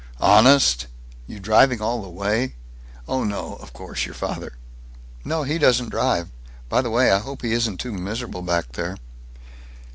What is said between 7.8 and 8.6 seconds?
miserable